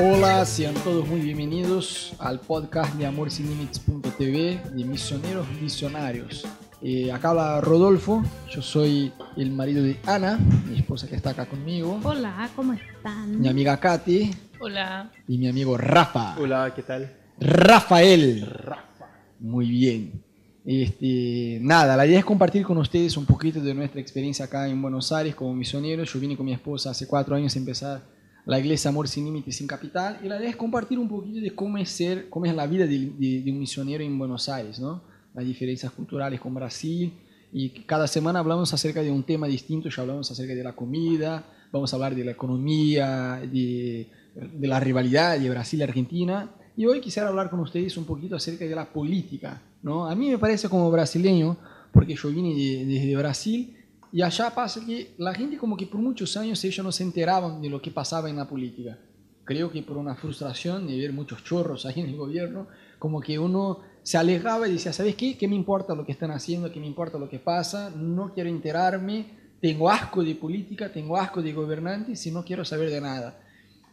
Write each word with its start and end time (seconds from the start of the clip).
Hola, 0.00 0.44
sean 0.44 0.74
todos 0.74 1.08
muy 1.08 1.20
bienvenidos 1.20 2.12
al 2.20 2.38
podcast 2.38 2.94
de 2.94 3.04
amorsinlimites.tv 3.04 4.62
de 4.72 4.84
Misioneros 4.84 5.46
Visionarios. 5.60 6.46
Eh, 6.80 7.10
acá 7.10 7.30
habla 7.30 7.60
Rodolfo, 7.60 8.22
yo 8.48 8.62
soy 8.62 9.12
el 9.36 9.50
marido 9.50 9.82
de 9.82 9.98
Ana, 10.06 10.38
mi 10.70 10.78
esposa 10.78 11.08
que 11.08 11.16
está 11.16 11.30
acá 11.30 11.46
conmigo. 11.46 11.98
Hola, 12.04 12.48
¿cómo 12.54 12.74
están? 12.74 13.40
Mi 13.40 13.48
amiga 13.48 13.76
Katy. 13.76 14.30
Hola. 14.60 15.10
Y 15.26 15.36
mi 15.36 15.48
amigo 15.48 15.76
Rafa. 15.76 16.36
Hola, 16.38 16.72
¿qué 16.76 16.82
tal? 16.84 17.12
Rafael. 17.40 18.46
Rafa. 18.46 19.08
Muy 19.40 19.68
bien. 19.68 20.22
Este, 20.64 21.58
nada, 21.60 21.96
la 21.96 22.06
idea 22.06 22.20
es 22.20 22.24
compartir 22.24 22.62
con 22.62 22.78
ustedes 22.78 23.16
un 23.16 23.26
poquito 23.26 23.60
de 23.60 23.74
nuestra 23.74 24.00
experiencia 24.00 24.44
acá 24.44 24.68
en 24.68 24.80
Buenos 24.80 25.10
Aires 25.10 25.34
como 25.34 25.52
misioneros. 25.54 26.12
Yo 26.12 26.20
vine 26.20 26.36
con 26.36 26.46
mi 26.46 26.52
esposa 26.52 26.90
hace 26.90 27.08
cuatro 27.08 27.34
años 27.34 27.56
a 27.56 27.58
empezar 27.58 28.17
la 28.48 28.58
iglesia 28.58 28.88
Amor 28.88 29.06
Sin 29.08 29.26
Límites 29.26 29.56
sin 29.56 29.66
Capital 29.66 30.18
y 30.22 30.28
la 30.28 30.38
idea 30.38 30.50
es 30.50 30.56
compartir 30.56 30.98
un 30.98 31.08
poquito 31.08 31.40
de 31.40 31.54
cómo 31.54 31.78
es, 31.78 31.90
ser, 31.90 32.28
cómo 32.28 32.46
es 32.46 32.54
la 32.54 32.66
vida 32.66 32.86
de, 32.86 32.98
de, 33.18 33.42
de 33.42 33.52
un 33.52 33.60
misionero 33.60 34.02
en 34.02 34.18
Buenos 34.18 34.48
Aires, 34.48 34.80
¿no? 34.80 35.02
las 35.34 35.44
diferencias 35.44 35.92
culturales 35.92 36.40
con 36.40 36.54
Brasil 36.54 37.12
y 37.52 37.70
cada 37.84 38.06
semana 38.06 38.38
hablamos 38.38 38.72
acerca 38.72 39.02
de 39.02 39.10
un 39.10 39.22
tema 39.22 39.46
distinto, 39.46 39.88
ya 39.90 40.02
hablamos 40.02 40.30
acerca 40.30 40.54
de 40.54 40.64
la 40.64 40.74
comida, 40.74 41.44
vamos 41.70 41.92
a 41.92 41.96
hablar 41.96 42.14
de 42.14 42.24
la 42.24 42.32
economía, 42.32 43.40
de, 43.52 44.08
de 44.34 44.66
la 44.66 44.80
rivalidad 44.80 45.38
de 45.38 45.50
Brasil 45.50 45.80
y 45.80 45.82
Argentina 45.82 46.50
y 46.78 46.86
hoy 46.86 47.00
quisiera 47.00 47.28
hablar 47.28 47.50
con 47.50 47.60
ustedes 47.60 47.96
un 47.96 48.04
poquito 48.04 48.36
acerca 48.36 48.64
de 48.64 48.74
la 48.74 48.90
política. 48.90 49.60
¿no? 49.82 50.06
A 50.06 50.14
mí 50.14 50.30
me 50.30 50.38
parece 50.38 50.68
como 50.68 50.90
brasileño, 50.90 51.56
porque 51.92 52.14
yo 52.14 52.30
vine 52.30 52.54
desde 52.54 53.06
de, 53.06 53.16
Brasil, 53.16 53.76
y 54.12 54.22
allá 54.22 54.54
pasa 54.54 54.84
que 54.84 55.14
la 55.18 55.34
gente 55.34 55.58
como 55.58 55.76
que 55.76 55.86
por 55.86 56.00
muchos 56.00 56.36
años 56.36 56.62
ellos 56.64 56.84
no 56.84 56.92
se 56.92 57.02
enteraban 57.02 57.60
de 57.60 57.68
lo 57.68 57.82
que 57.82 57.90
pasaba 57.90 58.30
en 58.30 58.36
la 58.36 58.48
política. 58.48 58.98
Creo 59.44 59.70
que 59.70 59.82
por 59.82 59.96
una 59.96 60.14
frustración 60.14 60.86
de 60.86 60.98
ver 60.98 61.12
muchos 61.12 61.44
chorros 61.44 61.86
ahí 61.86 62.00
en 62.00 62.08
el 62.08 62.16
gobierno, 62.16 62.68
como 62.98 63.20
que 63.20 63.38
uno 63.38 63.80
se 64.02 64.16
alejaba 64.16 64.68
y 64.68 64.72
decía, 64.72 64.92
¿sabes 64.92 65.14
qué? 65.14 65.36
¿Qué 65.36 65.48
me 65.48 65.56
importa 65.56 65.94
lo 65.94 66.04
que 66.04 66.12
están 66.12 66.30
haciendo? 66.30 66.72
¿Qué 66.72 66.80
me 66.80 66.86
importa 66.86 67.18
lo 67.18 67.28
que 67.28 67.38
pasa? 67.38 67.90
No 67.90 68.32
quiero 68.32 68.48
enterarme, 68.48 69.26
tengo 69.60 69.90
asco 69.90 70.22
de 70.22 70.34
política, 70.34 70.90
tengo 70.92 71.16
asco 71.16 71.42
de 71.42 71.52
gobernantes 71.52 72.26
y 72.26 72.30
no 72.30 72.44
quiero 72.44 72.64
saber 72.64 72.90
de 72.90 73.00
nada. 73.00 73.40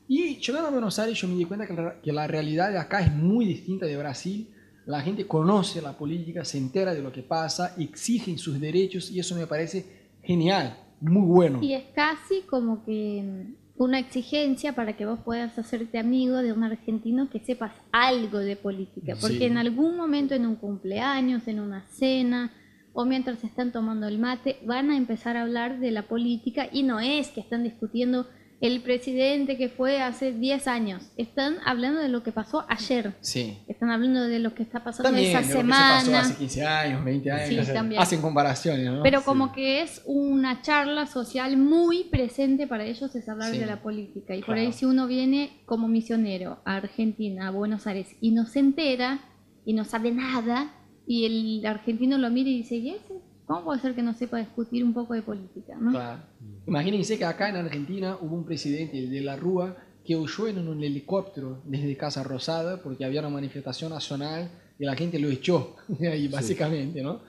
Y 0.07 0.37
llegando 0.37 0.67
a 0.67 0.71
Buenos 0.71 0.99
Aires 0.99 1.19
yo 1.19 1.27
me 1.27 1.35
di 1.35 1.45
cuenta 1.45 1.67
que 1.67 1.73
la, 1.73 2.01
que 2.01 2.13
la 2.13 2.27
realidad 2.27 2.71
de 2.71 2.77
acá 2.77 3.01
es 3.01 3.11
muy 3.11 3.45
distinta 3.45 3.85
de 3.85 3.97
Brasil. 3.97 4.49
La 4.85 5.01
gente 5.01 5.25
conoce 5.25 5.81
la 5.81 5.97
política, 5.97 6.45
se 6.45 6.59
entera 6.59 6.93
de 6.93 7.01
lo 7.01 7.11
que 7.11 7.23
pasa, 7.23 7.75
exigen 7.77 8.37
sus 8.37 8.59
derechos 8.59 9.09
y 9.09 9.19
eso 9.19 9.35
me 9.35 9.47
parece 9.47 10.04
genial, 10.25 10.77
muy 11.01 11.23
bueno. 11.23 11.59
Y 11.61 11.73
es 11.73 11.83
casi 11.93 12.41
como 12.41 12.83
que 12.83 13.53
una 13.77 13.99
exigencia 13.99 14.73
para 14.73 14.95
que 14.95 15.05
vos 15.05 15.19
puedas 15.23 15.57
hacerte 15.59 15.97
amigo 15.97 16.37
de 16.37 16.53
un 16.53 16.63
argentino 16.63 17.29
que 17.29 17.39
sepas 17.39 17.73
algo 17.91 18.39
de 18.39 18.55
política, 18.55 19.15
porque 19.19 19.39
sí. 19.39 19.43
en 19.45 19.57
algún 19.57 19.97
momento 19.97 20.33
en 20.33 20.45
un 20.45 20.55
cumpleaños, 20.55 21.47
en 21.47 21.59
una 21.59 21.85
cena 21.87 22.51
o 22.93 23.03
mientras 23.03 23.43
están 23.43 23.73
tomando 23.73 24.07
el 24.07 24.19
mate, 24.19 24.57
van 24.65 24.89
a 24.89 24.97
empezar 24.97 25.35
a 25.35 25.41
hablar 25.41 25.79
de 25.79 25.91
la 25.91 26.03
política 26.03 26.69
y 26.71 26.83
no 26.83 27.01
es 27.01 27.29
que 27.29 27.41
están 27.41 27.63
discutiendo 27.63 28.27
el 28.61 28.81
presidente 28.81 29.57
que 29.57 29.69
fue 29.69 30.01
hace 30.01 30.31
10 30.31 30.67
años. 30.67 31.03
Están 31.17 31.57
hablando 31.65 31.99
de 32.01 32.07
lo 32.09 32.23
que 32.23 32.31
pasó 32.31 32.65
ayer. 32.69 33.13
Sí. 33.21 33.57
Están 33.67 33.91
hablando 33.91 34.23
de 34.23 34.39
lo 34.39 34.55
que 34.55 34.63
está 34.63 34.83
pasando 34.83 35.09
también, 35.11 35.35
esa 35.37 35.43
semana. 35.43 35.99
Lo 35.99 35.99
que 35.99 36.05
se 36.05 36.11
pasó 36.11 36.25
hace 36.29 36.37
15 36.37 36.65
años, 36.65 37.03
20 37.03 37.31
años. 37.31 37.65
Sí, 37.67 37.73
también. 37.73 38.01
Hacen 38.01 38.21
comparaciones, 38.21 38.85
¿no? 38.91 39.03
Pero 39.03 39.19
Sí. 39.19 39.25
como 39.25 39.51
que 39.51 39.81
es 39.81 40.01
una 40.05 40.61
charla 40.61 41.05
social 41.05 41.57
muy 41.57 42.05
presente 42.05 42.65
para 42.67 42.85
ellos 42.85 43.13
es 43.15 43.27
hablar 43.27 43.51
Sí. 43.51 43.57
de 43.59 43.65
la 43.65 43.81
política. 43.81 44.33
Y 44.35 44.39
por 44.39 44.55
Claro. 44.55 44.61
ahí 44.61 44.71
si 44.73 44.85
uno 44.85 45.05
viene 45.07 45.51
como 45.65 45.87
misionero 45.87 46.59
a 46.65 46.77
Argentina, 46.77 47.47
a 47.49 47.51
Buenos 47.51 47.87
Aires, 47.87 48.15
y 48.21 48.31
no 48.31 48.45
se 48.45 48.59
entera 48.59 49.19
y 49.65 49.73
no 49.73 49.83
sabe 49.83 50.11
nada, 50.11 50.71
y 51.07 51.25
el 51.59 51.65
argentino 51.65 52.17
lo 52.17 52.29
mira 52.29 52.49
y 52.49 52.57
dice, 52.57 52.75
¿y 52.77 52.89
ese? 52.91 53.13
¿Cómo 53.47 53.63
puede 53.63 53.79
ser 53.79 53.93
que 53.93 54.01
no 54.01 54.13
sepa 54.13 54.37
discutir 54.37 54.83
un 54.83 54.93
poco 54.93 55.13
de 55.13 55.21
política? 55.21 55.75
¿no? 55.79 55.91
Claro. 55.91 56.21
Imagínense 56.65 57.17
que 57.17 57.25
acá 57.25 57.49
en 57.49 57.57
Argentina 57.57 58.17
hubo 58.21 58.35
un 58.35 58.45
presidente 58.45 58.97
el 58.97 59.11
de 59.11 59.21
la 59.21 59.35
Rúa 59.35 59.75
que 60.03 60.15
huyó 60.15 60.47
en 60.47 60.67
un 60.67 60.83
helicóptero 60.83 61.61
desde 61.65 61.95
Casa 61.97 62.23
Rosada 62.23 62.81
porque 62.81 63.05
había 63.05 63.21
una 63.21 63.29
manifestación 63.29 63.91
nacional 63.91 64.49
y 64.79 64.85
la 64.85 64.95
gente 64.95 65.19
lo 65.19 65.29
echó 65.29 65.75
de 65.87 66.07
ahí, 66.07 66.27
básicamente, 66.27 67.01
¿no? 67.01 67.21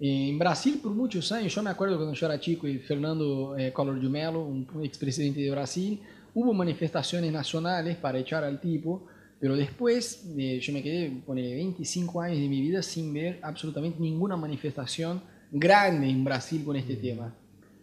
Eh, 0.00 0.30
En 0.30 0.38
Brasil, 0.38 0.80
por 0.82 0.92
muchos 0.92 1.30
años, 1.32 1.54
yo 1.54 1.62
me 1.62 1.70
acuerdo 1.70 1.96
cuando 1.96 2.14
yo 2.14 2.26
era 2.26 2.40
chico 2.40 2.66
y 2.66 2.78
Fernando 2.78 3.56
eh, 3.56 3.72
Collor 3.72 4.00
de 4.00 4.08
Mello, 4.08 4.42
un 4.42 4.66
expresidente 4.82 5.40
de 5.40 5.50
Brasil, 5.50 6.00
hubo 6.34 6.52
manifestaciones 6.52 7.32
nacionales 7.32 7.96
para 7.96 8.18
echar 8.18 8.44
al 8.44 8.60
tipo, 8.60 9.06
pero 9.38 9.56
después 9.56 10.24
eh, 10.36 10.58
yo 10.60 10.72
me 10.72 10.82
quedé, 10.82 11.10
pone 11.24 11.54
25 11.54 12.20
años 12.20 12.38
de 12.38 12.48
mi 12.48 12.60
vida 12.60 12.82
sin 12.82 13.12
ver 13.12 13.40
absolutamente 13.42 14.00
ninguna 14.00 14.36
manifestación 14.36 15.22
grande 15.50 16.08
en 16.08 16.24
Brasil 16.24 16.62
con 16.64 16.76
este 16.76 16.96
tema. 16.96 17.34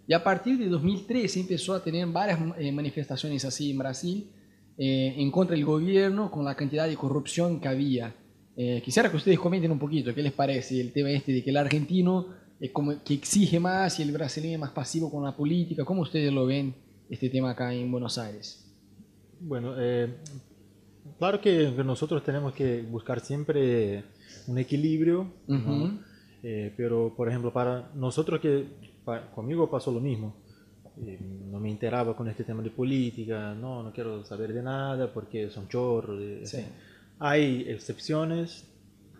Y 0.08 0.14
a 0.14 0.24
partir 0.24 0.58
de 0.58 0.68
2013 0.68 1.42
empezó 1.42 1.74
a 1.74 1.84
tener 1.84 2.08
varias 2.08 2.40
eh, 2.58 2.72
manifestaciones 2.72 3.44
así 3.44 3.72
en 3.72 3.78
Brasil 3.78 4.32
eh, 4.78 5.16
en 5.18 5.32
contra 5.32 5.56
del 5.56 5.66
gobierno 5.66 6.32
con 6.32 6.46
la 6.46 6.56
cantidad 6.56 6.88
de 6.88 6.96
corrupción 6.96 7.60
que 7.60 7.68
había. 7.68 8.16
Eh, 8.56 8.82
quisiera 8.84 9.10
que 9.10 9.18
ustedes 9.18 9.40
comenten 9.40 9.72
un 9.72 9.80
poquito 9.80 10.14
qué 10.14 10.22
les 10.22 10.34
parece 10.34 10.80
el 10.80 10.92
tema 10.92 11.10
este 11.12 11.32
de 11.32 11.44
que 11.44 11.50
el 11.50 11.58
argentino 11.58 12.28
es 12.60 12.72
como 12.72 13.04
que 13.04 13.14
exige 13.14 13.60
más 13.60 14.00
y 14.00 14.04
el 14.04 14.12
brasileño 14.12 14.54
es 14.54 14.60
más 14.60 14.72
pasivo 14.72 15.12
con 15.12 15.24
la 15.24 15.36
política. 15.36 15.84
¿Cómo 15.84 16.04
ustedes 16.04 16.32
lo 16.32 16.46
ven 16.46 16.74
este 17.10 17.30
tema 17.30 17.52
acá 17.52 17.74
en 17.74 17.92
Buenos 17.92 18.18
Aires? 18.18 18.66
Bueno, 19.40 19.76
eh, 19.78 20.16
claro 21.20 21.42
que 21.42 21.72
nosotros 21.84 22.24
tenemos 22.24 22.54
que 22.54 22.82
buscar 22.82 23.20
siempre 23.20 24.04
un 24.48 24.58
equilibrio, 24.58 25.32
¿no? 25.48 26.00
Eh, 26.44 26.74
pero 26.78 27.14
por 27.16 27.28
ejemplo, 27.30 27.52
para 27.52 27.90
nosotros 27.96 28.40
que 28.40 28.66
pa- 29.04 29.32
conmigo 29.32 29.70
pasó 29.70 29.92
lo 29.92 30.00
mismo. 30.00 30.36
Eh, 31.06 31.20
no 31.52 31.60
me 31.60 31.70
enteraba 31.70 32.16
con 32.16 32.28
este 32.28 32.44
tema 32.44 32.64
de 32.64 32.72
política, 32.72 33.54
no, 33.54 33.84
no 33.84 33.92
quiero 33.92 34.24
saber 34.24 34.52
de 34.54 34.64
nada 34.64 35.12
porque 35.14 35.50
son 35.50 35.68
chorros. 35.68 36.20
de- 36.20 36.46
Sí. 36.46 36.64
Hay 37.20 37.66
excepciones 37.68 38.66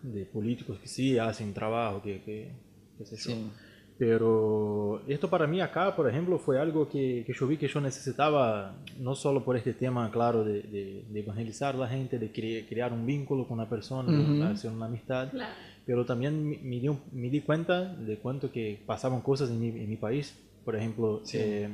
de 0.04 0.26
políticos 0.26 0.80
que 0.80 0.88
sí 0.88 1.18
hacen 1.18 1.54
trabajo, 1.54 2.02
que, 2.02 2.22
que, 2.24 3.06
sé 3.06 3.16
yo. 3.18 3.32
Sí. 3.32 3.52
Pero 3.98 5.02
esto 5.08 5.28
para 5.30 5.48
mí 5.48 5.60
acá, 5.60 5.96
por 5.96 6.08
ejemplo, 6.10 6.38
fue 6.38 6.60
algo 6.60 6.88
que, 6.88 7.24
que 7.26 7.34
yo 7.34 7.48
vi 7.48 7.58
que 7.58 7.68
yo 7.68 7.82
necesitaba, 7.82 8.76
no 9.00 9.16
solo 9.16 9.44
por 9.44 9.58
este 9.58 9.74
tema, 9.74 10.10
claro, 10.12 10.44
de, 10.44 10.62
de- 10.62 11.06
de 11.10 11.20
evangelizar 11.20 11.76
a 11.76 11.80
la 11.80 11.88
gente, 11.88 12.20
de 12.20 12.32
cre- 12.32 12.68
crear 12.70 12.94
un 12.94 13.06
vínculo 13.06 13.48
con 13.48 13.60
una 13.60 13.68
persona, 13.70 14.12
de 14.12 14.20
Ujú. 14.20 14.44
hacer 14.44 14.72
una 14.72 14.86
amistad, 14.86 15.30
Claro. 15.32 15.52
Pero 15.88 16.06
también 16.06 16.48
me, 16.48 16.58
me 16.58 16.80
di, 16.80 16.90
me 17.14 17.30
di 17.30 17.42
cuenta 17.42 17.96
de 17.96 18.18
cuánto 18.18 18.52
que 18.52 18.80
pasaban 18.86 19.22
cosas 19.22 19.50
en 19.50 19.60
mi, 19.60 19.70
en 19.70 19.90
mi 19.90 19.96
país. 19.96 20.36
Por 20.66 20.76
ejemplo, 20.76 21.22
Sí. 21.24 21.38
eh, 21.40 21.70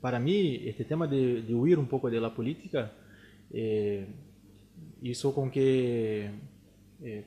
para 0.00 0.18
mí 0.18 0.62
este 0.64 0.84
tema 0.84 1.06
de, 1.06 1.42
de 1.42 1.54
huir 1.54 1.78
un 1.78 1.86
poco 1.86 2.10
de 2.10 2.18
la 2.20 2.34
política 2.34 2.90
eh, 3.52 4.06
hizo 5.02 5.34
con 5.34 5.50
que, 5.50 6.30
eh, 7.02 7.24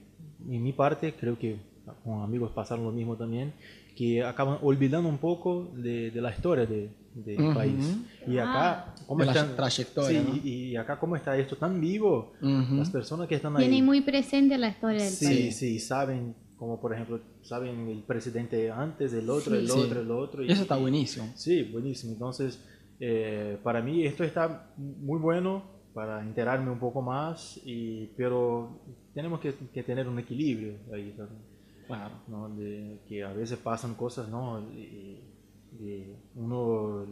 en 0.50 0.64
mi 0.64 0.74
parte, 0.74 1.14
creo 1.14 1.38
que 1.38 1.58
con 2.04 2.22
amigos 2.24 2.52
pasaron 2.52 2.86
lo 2.86 2.92
mismo 2.92 3.16
también, 3.16 3.54
que 3.96 4.24
acaban 4.24 4.58
olvidando 4.64 5.08
un 5.10 5.20
poco 5.20 5.72
de, 5.76 6.10
de 6.12 6.22
la 6.22 6.32
historia 6.32 6.66
de- 6.66 6.90
del 7.16 7.42
Ujú. 7.42 7.54
país. 7.54 7.98
Y 8.28 8.38
acá, 8.38 8.72
Ah. 8.88 8.96
¿cómo 9.08 9.20
De 9.22 9.26
la 9.28 9.32
están? 9.34 9.56
trayectoria, 9.56 10.22
Sí, 10.22 10.28
¿no? 10.28 10.36
y, 10.44 10.50
y 10.72 10.76
acá 10.76 11.00
cómo 11.00 11.16
está 11.16 11.38
esto 11.38 11.56
tan 11.58 11.80
vivo, 11.80 12.34
Ujú. 12.42 12.76
las 12.76 12.90
personas 12.90 13.28
que 13.28 13.36
están 13.36 13.56
ahí. 13.58 13.68
Tiene 13.68 13.84
muy 13.84 14.02
presente 14.02 14.58
la 14.58 14.70
historia 14.70 15.04
del 15.04 15.12
Sí, 15.12 15.26
país. 15.26 15.58
sí, 15.58 15.80
saben, 15.80 16.36
como 16.58 16.80
por 16.80 16.94
ejemplo, 16.94 17.20
saben 17.42 17.88
el 17.90 18.04
presidente 18.04 18.72
antes, 18.72 19.14
el 19.14 19.30
otro, 19.30 19.54
Sí. 19.56 19.60
el 19.62 19.70
Sí. 19.70 19.80
otro, 19.80 20.02
el 20.02 20.12
otro. 20.12 20.44
y- 20.44 20.52
Eso 20.52 20.62
está 20.64 20.78
y- 20.78 20.82
buenísimo. 20.82 21.32
Sí, 21.36 21.64
buenísimo. 21.64 22.14
Entonces, 22.14 22.64
eh, 23.00 23.58
para 23.64 23.82
mí 23.82 24.06
esto 24.06 24.24
está 24.24 24.72
muy 24.78 25.20
bueno 25.20 25.64
para 25.94 26.22
enterarme 26.24 26.72
un 26.72 26.80
poco 26.80 27.02
más, 27.02 27.60
y, 27.66 28.08
pero 28.18 28.82
tenemos 29.14 29.40
que, 29.40 29.54
que 29.72 29.84
tener 29.84 30.08
un 30.08 30.18
equilibrio 30.20 30.78
ahí 30.94 31.14
también. 31.18 31.42
Claro. 31.86 32.16
¿no? 32.30 32.50
De, 32.56 33.02
que 33.08 33.24
a 33.24 33.34
veces 33.34 33.60
pasan 33.60 33.94
cosas, 33.96 34.30
¿no? 34.30 34.62
Y, 34.72 35.20
y 35.80 36.06
uno 36.36 37.06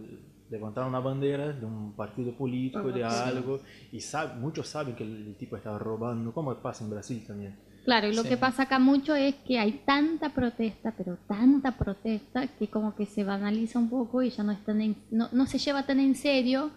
levantar 0.50 0.86
una 0.88 1.00
bandera 1.00 1.54
de 1.54 1.66
un 1.66 1.94
partido 1.96 2.34
político, 2.34 2.92
de 2.92 3.04
Ajá. 3.04 3.28
algo, 3.28 3.60
y 3.92 4.02
sabe, 4.02 4.36
muchos 4.40 4.68
saben 4.68 4.96
que 4.96 5.04
el, 5.04 5.28
el 5.28 5.36
tipo 5.36 5.56
está 5.56 5.78
robando, 5.80 6.34
como 6.34 6.54
pasa 6.56 6.84
en 6.84 6.90
Brasil 6.90 7.24
también. 7.26 7.58
Claro, 7.86 8.08
y 8.08 8.14
lo 8.14 8.22
Sí. 8.24 8.30
que 8.30 8.38
pasa 8.38 8.64
acá 8.64 8.78
mucho 8.78 9.16
es 9.16 9.34
que 9.48 9.58
hay 9.58 9.82
tanta 9.86 10.30
protesta, 10.30 10.94
pero 10.96 11.18
tanta 11.28 11.72
protesta, 11.78 12.46
que 12.48 12.68
como 12.68 12.96
que 12.96 13.06
se 13.06 13.24
banaliza 13.24 13.80
un 13.80 13.90
poco 13.90 14.22
y 14.22 14.30
ya 14.30 14.44
no, 14.44 14.52
es 14.52 14.64
tan 14.64 14.82
en- 14.82 14.98
no, 15.10 15.30
no 15.32 15.46
se 15.48 15.58
lleva 15.58 15.84
tan 15.86 16.00
en 16.00 16.14
serio 16.16 16.70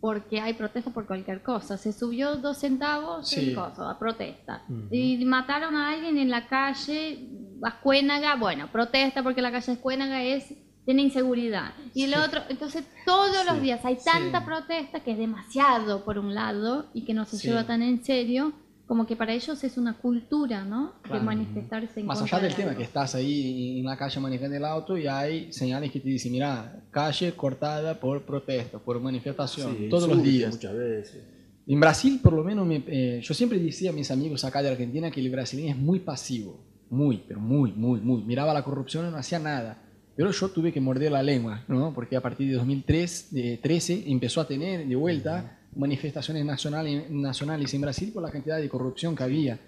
porque 0.00 0.40
hay 0.40 0.54
protesta 0.54 0.90
por 0.92 1.06
cualquier 1.06 1.42
cosa. 1.42 1.76
Se 1.76 1.92
subió 1.92 2.36
dos 2.36 2.58
centavos 2.58 3.28
Sí. 3.28 3.50
en 3.50 3.54
cosa, 3.56 3.98
protesta. 3.98 4.62
Ujú. 4.68 4.86
Y 4.94 5.22
mataron 5.24 5.74
a 5.74 5.90
alguien 5.90 6.16
en 6.18 6.30
la 6.30 6.46
calle, 6.46 7.28
Ascuénaga, 7.62 8.36
bueno, 8.36 8.68
protesta 8.70 9.22
porque 9.24 9.42
la 9.42 9.50
calle 9.50 9.72
Ascuénaga 9.72 10.22
es 10.22 10.54
tiene 10.88 11.02
inseguridad. 11.02 11.74
Y 11.92 12.04
el 12.04 12.14
otro, 12.14 12.40
entonces 12.48 12.82
todos 13.04 13.44
los 13.44 13.60
días 13.60 13.84
hay 13.84 13.98
tanta 14.02 14.46
protesta 14.46 15.00
que 15.00 15.12
es 15.12 15.18
demasiado 15.18 16.02
por 16.02 16.18
un 16.18 16.34
lado 16.34 16.86
y 16.94 17.04
que 17.04 17.12
no 17.12 17.26
se 17.26 17.36
lleva 17.36 17.66
tan 17.66 17.82
en 17.82 18.02
serio 18.02 18.54
como 18.86 19.06
que 19.06 19.14
para 19.14 19.34
ellos 19.34 19.62
es 19.62 19.76
una 19.76 19.98
cultura, 19.98 20.64
¿no? 20.64 20.94
De 21.12 21.20
manifestarse 21.20 22.00
en 22.00 22.06
Más 22.06 22.22
allá 22.22 22.40
del 22.40 22.54
tema, 22.54 22.74
que 22.74 22.84
estás 22.84 23.14
ahí 23.16 23.80
en 23.80 23.84
la 23.84 23.98
calle 23.98 24.18
manejando 24.18 24.56
el 24.56 24.64
auto 24.64 24.96
y 24.96 25.06
hay 25.06 25.52
señales 25.52 25.92
que 25.92 26.00
te 26.00 26.08
dicen, 26.08 26.32
mira, 26.32 26.82
calle 26.90 27.34
cortada 27.34 28.00
por 28.00 28.24
protesta, 28.24 28.78
por 28.78 28.98
manifestación, 28.98 29.90
todos 29.90 30.08
los 30.08 30.22
días. 30.22 30.54
Muchas 30.54 30.74
veces. 30.74 31.22
En 31.66 31.80
Brasil, 31.80 32.18
por 32.22 32.32
lo 32.32 32.42
menos, 32.42 32.66
eh, 32.70 33.20
yo 33.22 33.34
siempre 33.34 33.58
decía 33.58 33.90
a 33.90 33.92
mis 33.92 34.10
amigos 34.10 34.42
acá 34.42 34.62
de 34.62 34.70
Argentina 34.70 35.10
que 35.10 35.20
el 35.20 35.30
brasileño 35.30 35.68
es 35.68 35.76
muy 35.76 36.00
pasivo, 36.00 36.64
muy, 36.88 37.22
pero 37.28 37.40
muy, 37.40 37.72
muy, 37.72 38.00
muy. 38.00 38.22
Miraba 38.22 38.54
la 38.54 38.64
corrupción 38.64 39.06
y 39.06 39.10
no 39.10 39.18
hacía 39.18 39.38
nada. 39.38 39.82
Pero 40.18 40.32
yo 40.32 40.48
tuve 40.48 40.72
que 40.72 40.80
morder 40.80 41.12
la 41.12 41.22
lengua, 41.22 41.62
¿no? 41.68 41.94
Porque 41.94 42.16
a 42.16 42.20
partir 42.20 42.48
de 42.48 42.54
2013 42.56 44.10
empezó 44.10 44.40
a 44.40 44.48
tener 44.48 44.84
de 44.84 44.96
vuelta 44.96 45.60
manifestaciones 45.76 46.44
nacionales, 46.44 47.08
nacionales 47.08 47.72
en 47.72 47.80
Brasil 47.82 48.10
por 48.12 48.24
la 48.24 48.30
cantidad 48.32 48.58
de 48.58 48.68
corrupción 48.68 49.14
que 49.14 49.22
había. 49.22 49.60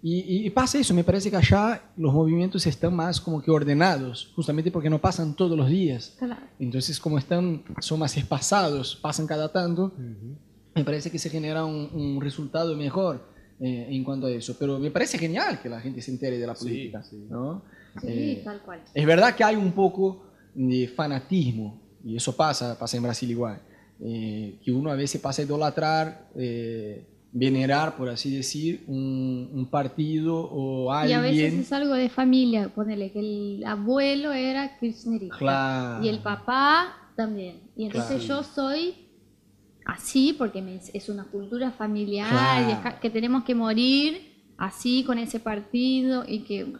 Y, 0.00 0.48
pasa 0.48 0.78
eso, 0.78 0.94
me 0.94 1.04
parece 1.04 1.28
que 1.28 1.36
allá 1.36 1.82
los 1.98 2.14
movimientos 2.14 2.66
están 2.66 2.96
más 2.96 3.20
como 3.20 3.42
que 3.42 3.50
ordenados, 3.50 4.32
justamente 4.34 4.70
porque 4.70 4.88
no 4.88 4.98
pasan 4.98 5.34
todos 5.34 5.58
los 5.58 5.68
días. 5.68 6.16
Entonces, 6.58 6.98
como 6.98 7.18
están, 7.18 7.62
son 7.78 7.98
más 7.98 8.16
espaciados, 8.16 8.96
pasan 8.96 9.26
cada 9.26 9.52
tanto, 9.52 9.92
me 10.74 10.84
parece 10.84 11.10
que 11.10 11.18
se 11.18 11.28
genera 11.28 11.66
un, 11.66 12.18
resultado 12.22 12.74
mejor 12.74 13.28
eh, 13.60 13.88
en 13.90 14.04
cuanto 14.04 14.28
a 14.28 14.30
eso. 14.30 14.56
Pero 14.58 14.78
me 14.78 14.90
parece 14.90 15.18
genial 15.18 15.60
que 15.60 15.68
la 15.68 15.82
gente 15.82 16.00
se 16.00 16.12
entere 16.12 16.38
de 16.38 16.46
la 16.46 16.54
política. 16.54 17.02
Sí, 17.02 17.26
¿no? 17.28 17.62
Eh, 18.02 18.42
tal 18.44 18.60
cual. 18.62 18.82
Es 18.94 19.06
verdad 19.06 19.34
que 19.34 19.44
hay 19.44 19.56
un 19.56 19.72
poco 19.72 20.24
de 20.54 20.88
fanatismo, 20.88 21.80
y 22.04 22.16
eso 22.16 22.34
pasa, 22.34 22.78
pasa 22.78 22.96
en 22.96 23.02
Brasil 23.02 23.30
igual. 23.30 23.60
Eh, 24.00 24.60
que 24.64 24.70
uno 24.70 24.90
a 24.90 24.94
veces 24.94 25.20
pasa 25.20 25.42
a 25.42 25.44
idolatrar, 25.44 26.28
eh, 26.36 27.06
venerar, 27.32 27.96
por 27.96 28.08
así 28.08 28.34
decir, 28.34 28.84
un, 28.86 29.68
partido 29.70 30.36
o 30.36 30.92
alguien. 30.92 31.18
Y 31.18 31.18
a 31.18 31.22
veces 31.22 31.54
es 31.54 31.72
algo 31.72 31.94
de 31.94 32.08
familia, 32.08 32.68
ponele 32.74 33.10
que 33.10 33.20
el 33.20 33.64
abuelo 33.66 34.32
era 34.32 34.78
kirchnerista 34.78 36.00
y 36.02 36.08
el 36.08 36.20
papá 36.20 37.12
también. 37.16 37.60
Y 37.76 37.86
entonces 37.86 38.26
yo 38.26 38.42
soy 38.42 38.94
así 39.84 40.34
porque 40.36 40.80
es 40.94 41.08
una 41.08 41.24
cultura 41.24 41.72
familiar 41.72 43.00
que 43.00 43.10
tenemos 43.10 43.44
que 43.44 43.54
morir 43.54 44.52
así 44.56 45.04
con 45.04 45.18
ese 45.18 45.40
partido 45.40 46.24
y 46.26 46.40
que 46.40 46.72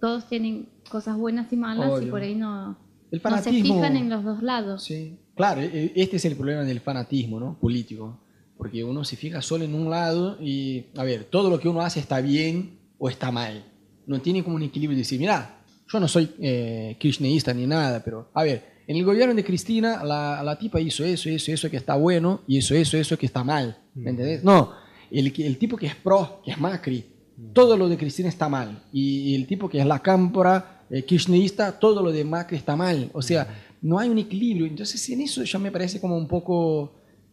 todos 0.00 0.28
tienen 0.28 0.68
cosas 0.88 1.16
buenas 1.16 1.52
y 1.52 1.56
malas 1.56 2.02
y 2.02 2.06
por 2.06 2.22
ahí 2.22 2.34
no, 2.34 2.78
no 3.10 3.42
se 3.42 3.50
fijan 3.50 3.96
en 3.96 4.08
los 4.08 4.24
dos 4.24 4.42
lados. 4.42 4.84
Sí. 4.84 5.18
Claro, 5.34 5.60
e, 5.60 5.66
e, 5.66 5.92
este 5.96 6.16
es 6.16 6.24
el 6.24 6.36
problema 6.36 6.62
del 6.64 6.80
fanatismo 6.80 7.38
¿no? 7.38 7.58
político, 7.58 8.18
porque 8.56 8.82
uno 8.82 9.04
se 9.04 9.16
fija 9.16 9.42
solo 9.42 9.64
en 9.64 9.74
un 9.74 9.90
lado 9.90 10.38
y, 10.40 10.86
a 10.96 11.04
ver, 11.04 11.24
todo 11.24 11.50
lo 11.50 11.60
que 11.60 11.68
uno 11.68 11.82
hace 11.82 12.00
está 12.00 12.20
bien 12.20 12.78
o 12.98 13.08
está 13.08 13.30
mal. 13.30 13.64
No 14.06 14.20
tiene 14.20 14.42
como 14.42 14.56
un 14.56 14.62
equilibrio 14.62 14.96
de 14.96 15.02
decir, 15.02 15.20
mira, 15.20 15.60
yo 15.88 16.00
no 16.00 16.08
soy 16.08 16.30
eh, 16.40 16.96
kirchnerista 16.98 17.52
ni 17.52 17.66
nada, 17.66 18.02
pero, 18.02 18.30
a 18.32 18.42
ver, 18.44 18.76
en 18.86 18.96
el 18.96 19.04
gobierno 19.04 19.34
de 19.34 19.44
Cristina 19.44 20.04
la, 20.04 20.42
la, 20.42 20.58
tipa 20.58 20.80
hizo 20.80 21.04
eso, 21.04 21.28
eso, 21.28 21.52
eso 21.52 21.70
que 21.70 21.76
está 21.76 21.96
bueno 21.96 22.42
y 22.46 22.58
eso, 22.58 22.74
eso, 22.74 22.96
eso 22.96 23.18
que 23.18 23.26
está 23.26 23.44
mal. 23.44 23.76
¿Me 23.94 24.04
mm. 24.04 24.08
entendés? 24.08 24.44
No, 24.44 24.72
el, 25.10 25.32
el 25.38 25.58
tipo 25.58 25.76
que 25.76 25.86
es 25.86 25.94
pro, 25.96 26.40
que 26.44 26.52
es 26.52 26.58
Macri. 26.58 27.04
Todo 27.52 27.76
lo 27.76 27.88
de 27.88 27.96
Cristina 27.96 28.28
está 28.28 28.48
mal. 28.48 28.82
Y, 28.92 29.34
el 29.34 29.46
tipo 29.46 29.68
que 29.68 29.78
es 29.78 29.86
la 29.86 29.98
cámpora 29.98 30.84
eh, 30.90 31.04
kirchnerista, 31.04 31.78
todo 31.78 32.02
lo 32.02 32.12
de 32.12 32.24
Macri 32.24 32.56
está 32.56 32.76
mal. 32.76 33.10
O 33.12 33.22
sea, 33.22 33.46
no 33.82 33.98
hay 33.98 34.08
un 34.08 34.18
equilibrio. 34.18 34.66
Entonces, 34.66 35.08
en 35.10 35.20
eso 35.20 35.42
ya 35.42 35.58
me 35.58 35.70
parece 35.70 36.00
como 36.00 36.16
un 36.16 36.28
poco 36.28 36.92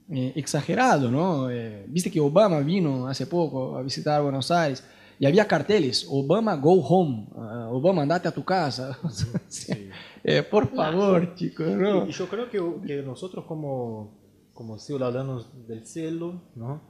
eh, 0.10 0.34
exagerado, 0.36 1.10
¿no? 1.10 1.50
Eh, 1.50 1.86
viste 1.88 2.12
que 2.12 2.20
Obama 2.20 2.60
vino 2.60 3.08
hace 3.08 3.28
poco 3.28 3.78
a 3.78 3.82
visitar 3.82 4.22
Buenos 4.22 4.52
Aires 4.52 4.84
y 5.20 5.26
había 5.26 5.48
carteles, 5.48 6.06
Obama, 6.10 6.56
go 6.56 6.82
home, 6.82 7.28
uh, 7.34 7.76
Obama, 7.76 8.02
andate 8.02 8.28
a 8.28 8.32
tu 8.32 8.44
casa. 8.44 8.98
eh, 10.24 10.44
por 10.44 10.74
favor, 10.74 11.36
chicos, 11.36 11.68
¿no? 11.68 12.08
Y 12.08 12.12
yo 12.12 12.28
creo 12.28 12.50
que, 12.50 12.60
que 12.86 13.02
nosotros 13.04 13.46
como, 13.46 14.20
como 14.54 14.80
ciudadanos 14.80 15.68
del 15.68 15.86
cielo, 15.86 16.42
¿no? 16.56 16.82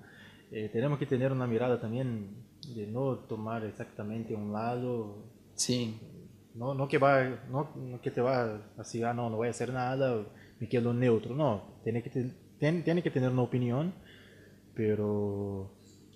Eh, 0.51 0.69
tenemos 0.71 0.99
que 0.99 1.05
tener 1.05 1.31
una 1.31 1.47
mirada 1.47 1.79
también 1.79 2.29
de 2.75 2.87
no 2.87 3.19
tomar 3.19 3.65
exactamente 3.65 4.35
un 4.35 4.53
lado. 4.53 5.25
Sí 5.55 5.99
no, 6.55 6.73
no 6.73 6.87
que 6.87 6.97
va, 6.97 7.23
no, 7.49 7.69
no, 7.75 8.01
que 8.01 8.11
te 8.11 8.21
va 8.21 8.61
así, 8.77 9.01
ah, 9.03 9.13
no, 9.13 9.29
no 9.29 9.37
voy 9.37 9.47
a 9.47 9.51
hacer 9.51 9.73
nada, 9.73 10.25
me 10.59 10.67
quedo 10.67 10.93
neutro. 10.93 11.35
No, 11.35 11.79
tiene 11.83 12.03
que, 12.03 12.31
tiene 12.59 13.01
que 13.01 13.11
tener 13.11 13.31
una 13.31 13.41
opinión, 13.41 13.93
pero 14.75 15.71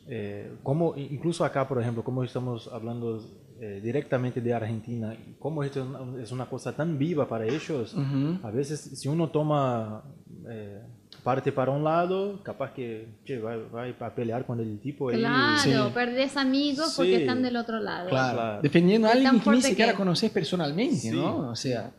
eh, 0.07 0.57
como 0.63 0.95
incluso 0.95 1.43
acá, 1.43 1.67
por 1.67 1.81
ejemplo, 1.81 2.03
como 2.03 2.23
estamos 2.23 2.69
hablando 2.71 3.19
eh, 3.59 3.81
directamente 3.83 4.39
de 4.41 4.53
Argentina, 4.53 5.17
como 5.39 5.63
esto 5.63 6.17
es 6.21 6.31
una 6.31 6.47
cosa 6.47 6.75
tan 6.75 6.97
viva 6.97 7.27
para 7.27 7.45
ellos, 7.45 7.95
a 8.43 8.51
veces 8.51 8.79
si 8.79 9.07
uno 9.07 9.29
toma 9.29 10.03
eh, 10.49 10.83
parte 11.27 11.51
para 11.51 11.71
un 11.71 11.83
lado, 11.83 12.41
capaz 12.41 12.71
que 12.71 13.05
va, 13.43 14.07
a 14.07 14.15
pelear 14.15 14.45
con 14.45 14.61
el 14.61 14.79
tipo. 14.79 15.09
Claro, 15.09 15.91
perdés 15.93 16.37
amigos 16.37 16.93
porque 16.95 17.17
están 17.17 17.41
del 17.41 17.57
otro 17.57 17.81
lado. 17.81 18.07
Claro, 18.07 18.61
defendiendo 18.61 19.09
a 19.09 19.11
alguien 19.11 19.41
que 19.41 19.49
ni 19.49 19.61
siquiera 19.61 19.93
conoces 19.93 20.31
personalmente, 20.31 21.11
¿no? 21.11 21.49
O 21.49 21.55
sea, 21.57 21.91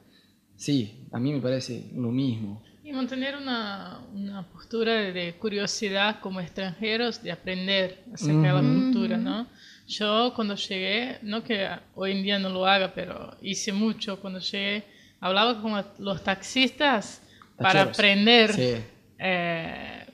sí, 0.56 1.06
a 1.12 1.18
mí 1.18 1.34
me 1.34 1.42
parece 1.42 1.90
lo 1.94 2.10
mismo. 2.10 2.62
Y 2.82 2.90
mantener 2.90 3.36
una, 3.36 4.00
una 4.14 4.48
postura 4.48 4.94
de 4.94 5.34
curiosidad 5.38 6.20
como 6.20 6.40
extranjeros, 6.40 7.22
de 7.22 7.30
aprender 7.30 8.04
acerca 8.14 8.54
de 8.54 8.62
la 8.62 8.62
cultura, 8.62 9.18
¿no? 9.18 9.46
Yo 9.86 10.32
cuando 10.34 10.54
llegué, 10.54 11.18
no 11.20 11.44
que 11.44 11.68
hoy 11.94 12.12
en 12.12 12.22
día 12.22 12.38
no 12.38 12.48
lo 12.48 12.64
haga, 12.64 12.94
pero 12.94 13.36
hice 13.42 13.74
mucho 13.74 14.18
cuando 14.22 14.38
llegué, 14.38 14.84
hablaba 15.20 15.60
con 15.60 15.84
los 15.98 16.24
taxistas 16.24 17.20
para 17.58 17.82
aprender 17.82 18.96
eh, 19.18 20.06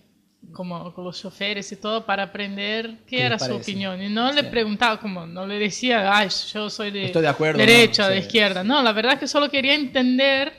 como 0.53 0.93
con 0.95 1.05
los 1.05 1.21
choferes 1.21 1.71
y 1.73 1.77
todo 1.77 2.07
para 2.07 2.25
aprender 2.25 2.99
qué, 3.07 3.23
era 3.23 3.39
su 3.39 3.55
opinión. 3.55 4.01
Y 4.03 4.09
no 4.09 4.33
le 4.33 4.45
preguntaba, 4.45 5.01
como 5.01 5.27
no 5.27 5.47
le 5.47 5.59
decía, 5.59 6.17
ay, 6.17 6.29
yo 6.53 6.71
soy 6.71 6.91
de, 6.91 7.13
derecha 7.57 8.07
o 8.07 8.11
de 8.11 8.19
izquierda. 8.19 8.65
No, 8.65 8.83
la 8.83 8.93
verdad 8.93 9.15
es 9.15 9.21
que 9.21 9.29
solo 9.29 9.51
quería 9.51 9.75
entender 9.75 10.53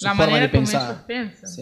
la 0.00 0.14
manera 0.14 0.50
como 0.50 0.68
ellos 0.68 0.96
piensan. 1.06 1.52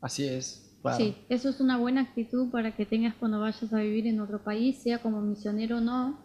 Así 0.00 0.28
es. 0.28 0.60
Sí, 0.96 1.16
eso 1.30 1.48
es 1.48 1.60
una 1.60 1.78
buena 1.78 2.02
actitud 2.02 2.50
para 2.50 2.76
que 2.76 2.84
tengas 2.84 3.14
cuando 3.14 3.40
vayas 3.40 3.72
a 3.72 3.78
vivir 3.78 4.06
en 4.06 4.20
otro 4.20 4.44
país, 4.44 4.82
sea 4.82 4.98
como 4.98 5.22
misionero 5.22 5.78
o 5.78 5.80
no, 5.80 6.23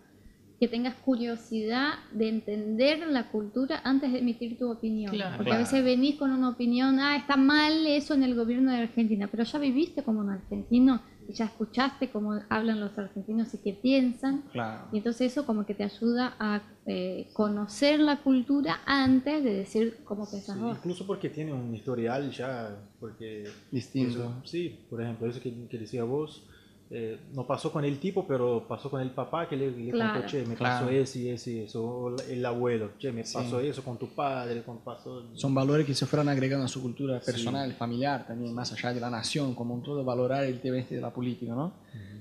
que 0.59 0.67
tengas 0.67 0.95
curiosidad 0.95 1.93
de 2.11 2.27
entender 2.27 3.07
la 3.07 3.31
cultura 3.31 3.79
antes 3.85 4.11
de 4.11 4.19
emitir 4.19 4.57
tu 4.57 4.69
opinión. 4.69 5.15
Porque 5.37 5.53
a 5.53 5.57
veces 5.57 5.83
venís 5.83 6.17
con 6.17 6.31
una 6.31 6.49
opinión, 6.49 6.99
ah, 6.99 7.15
está 7.15 7.37
mal 7.37 7.87
eso 7.87 8.13
en 8.13 8.23
el 8.23 8.35
gobierno 8.35 8.71
de 8.71 8.79
Argentina, 8.79 9.29
pero 9.31 9.43
ya 9.43 9.57
viviste 9.57 10.03
como 10.03 10.19
un 10.19 10.29
argentino 10.29 11.01
y 11.29 11.33
ya 11.33 11.45
escuchaste 11.45 12.09
cómo 12.09 12.41
hablan 12.49 12.81
los 12.81 12.97
argentinos 12.97 13.53
y 13.53 13.59
qué 13.59 13.73
piensan. 13.73 14.43
Y 14.91 14.97
entonces 14.97 15.31
eso 15.31 15.45
como 15.45 15.65
que 15.65 15.75
te 15.75 15.83
ayuda 15.85 16.35
a 16.39 16.61
eh, 16.87 17.29
conocer 17.33 17.99
la 17.99 18.17
cultura 18.17 18.81
antes 18.85 19.43
de 19.43 19.53
decir 19.53 19.99
cómo 20.03 20.29
pensás 20.29 20.57
Incluso 20.57 21.05
porque 21.07 21.29
tiene 21.29 21.53
un 21.53 21.73
historial 21.73 22.31
ya, 22.31 22.75
porque... 22.99 23.47
Distinto. 23.71 24.41
sí, 24.43 24.79
por 24.89 25.01
ejemplo, 25.01 25.29
eso 25.29 25.39
que, 25.39 25.67
que 25.67 25.77
decía 25.77 26.03
vos 26.03 26.43
eh, 26.91 27.19
no 27.33 27.45
pasó 27.45 27.71
con 27.71 27.85
el 27.85 27.99
tipo, 27.99 28.25
pero 28.25 28.65
pasó 28.67 28.89
con 28.89 28.99
el 28.99 29.11
papá 29.11 29.47
que 29.47 29.55
le, 29.55 29.69
le 29.69 29.91
contó, 29.91 30.25
che, 30.25 30.43
me 30.43 30.55
pasó 30.55 30.89
ese 30.89 31.19
y 31.19 31.29
ese 31.29 31.65
eso, 31.65 32.15
el 32.27 32.43
abuelo, 32.43 32.93
che, 32.97 33.11
me 33.11 33.23
pasó 33.23 33.59
eso 33.59 33.83
con 33.83 33.97
tu 33.99 34.07
padre, 34.07 34.63
con 34.63 34.79
pasó... 34.79 35.23
Son 35.35 35.53
valores 35.53 35.85
que 35.85 35.93
se 35.93 36.07
fueron 36.07 36.29
agregando 36.29 36.65
a 36.65 36.67
su 36.67 36.81
cultura 36.81 37.19
personal, 37.19 37.71
familiar, 37.73 38.25
también 38.25 38.55
más 38.55 38.73
allá 38.73 38.91
de 38.91 38.99
la 38.99 39.11
nación, 39.11 39.53
como 39.53 39.75
un 39.75 39.83
todo, 39.83 40.03
valorar 40.03 40.45
el 40.45 40.59
tema 40.61 40.79
este 40.79 40.95
de 40.95 41.01
la 41.01 41.13
política, 41.13 41.53
¿no? 41.53 41.73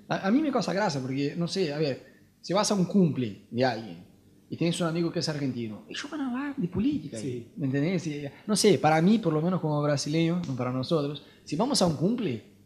a, 0.06 0.30
mí 0.30 0.42
me 0.42 0.52
causa 0.52 0.75
gracia, 0.75 1.00
porque, 1.00 1.34
no 1.34 1.48
sé, 1.48 1.72
a 1.72 1.78
ver, 1.78 2.04
si 2.42 2.52
vas 2.52 2.70
a 2.70 2.75
un 2.75 2.84
cumple 2.84 3.46
de 3.50 3.64
alguien 3.64 4.04
y 4.50 4.56
tienes 4.58 4.78
un 4.82 4.88
amigo 4.88 5.10
que 5.10 5.20
es 5.20 5.28
argentino, 5.30 5.84
ellos 5.88 6.10
van 6.10 6.20
a 6.20 6.28
hablar 6.28 6.56
de 6.56 6.68
política, 6.68 7.18
¿me 7.56 7.66
entendés? 7.66 8.30
No 8.46 8.54
sé, 8.54 8.78
para 8.78 9.00
mí, 9.00 9.18
por 9.18 9.32
lo 9.32 9.40
menos 9.40 9.62
como 9.62 9.80
brasileño, 9.82 10.42
no 10.46 10.54
para 10.56 10.72
nosotros, 10.72 11.25
si 11.44 11.56
vamos 11.56 11.80
a 11.80 11.87
un 11.87 11.96
cumple 11.96 12.57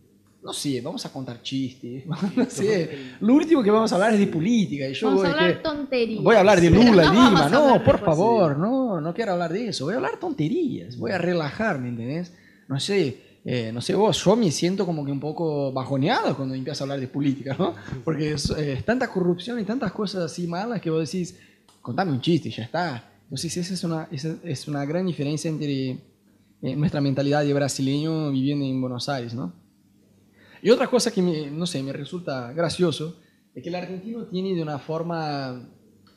no 0.43 0.53
sé, 0.53 0.81
vamos 0.81 1.07
a 1.07 1.13
contar 1.13 1.41
chistes, 1.41 2.05
no 2.37 2.45
sé. 2.51 3.15
Lo 3.21 3.35
último 3.35 3.63
que 3.63 3.71
vamos 3.71 3.93
a 3.93 3.95
hablar 3.95 4.15
es 4.15 4.19
de 4.19 4.27
política. 4.27 4.89
Y 4.89 4.95
yo 4.95 5.09
vamos 5.09 5.25
a 5.25 5.31
hablar 5.31 5.63
tonterías. 5.63 6.23
Voy 6.23 6.35
a 6.35 6.41
hablar 6.41 6.61
de 6.61 6.71
Lula, 6.71 7.11
Dilma. 7.11 7.49
No, 7.49 7.83
por 7.85 8.01
favor, 8.01 8.59
no, 8.59 9.01
no 9.01 9.15
quiero 9.15 9.33
hablar 9.33 9.53
de 9.53 9.69
eso. 9.69 9.85
Voy 9.85 9.95
a 9.95 9.99
hablar 9.99 10.19
tonterías, 10.19 10.97
voy 10.97 11.13
a 11.13 11.19
relajarme, 11.19 11.91
¿entendés? 11.91 12.33
No 12.67 12.81
sé, 12.81 13.19
eh, 13.45 13.71
no 13.73 13.81
sé 13.81 13.95
vos, 13.95 14.25
yo 14.25 14.35
me 14.35 14.51
siento 14.51 14.85
como 14.85 15.05
que 15.05 15.13
un 15.13 15.21
poco 15.21 15.73
bajoneado 15.73 16.37
cuando 16.37 16.55
empiezo 16.55 16.83
a 16.83 16.85
hablar 16.85 17.01
de 17.01 17.09
política, 17.09 17.55
¿no? 17.57 17.75
Porque 18.05 18.33
es, 18.33 18.51
eh, 18.51 18.83
tanta 18.85 19.09
corrupción 19.09 19.61
y 19.61 19.65
tantas 19.65 19.93
cosas 19.93 20.23
así 20.25 20.47
malas 20.49 20.81
que 20.81 20.91
vos 20.91 21.11
decís, 21.11 21.39
contame 21.81 22.11
un 22.11 22.21
chiste 22.21 22.49
y 22.49 22.53
ya 22.53 22.65
está. 22.65 23.13
Entonces 23.25 23.57
esa 23.57 23.75
es 23.75 23.85
una, 23.85 24.09
esa 24.11 24.37
es 24.43 24.67
una 24.67 24.85
gran 24.85 25.07
diferencia 25.07 25.49
entre 25.49 25.99
eh, 26.63 26.77
nuestra 26.77 27.01
mentalidad 27.01 27.45
de 27.45 27.55
brasileño 27.55 28.31
viviendo 28.33 28.65
en 28.65 28.81
Buenos 28.81 29.09
Aires, 29.09 29.35
¿no? 29.35 29.62
Y 30.63 30.71
otra 30.71 30.87
cosa 30.87 31.11
que, 31.11 31.21
me, 31.21 31.51
no 31.51 31.67
sé, 31.67 31.83
me 31.83 31.93
resulta 31.93 32.53
gracioso 32.53 33.21
es 33.55 33.63
que 33.63 33.69
el 33.69 33.75
argentino 33.75 34.27
tiene 34.27 34.55
de 34.55 34.63
una 34.63 34.79
forma, 34.79 35.69